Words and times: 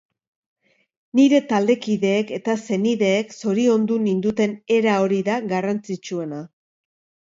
Nire 1.19 1.41
taldekideek 1.51 2.33
eta 2.39 2.57
senideek 2.63 3.37
zoriondu 3.39 4.01
ninduten 4.09 4.59
era 4.81 5.01
hori 5.07 5.25
da 5.33 5.41
garrantzitsuena. 5.57 6.47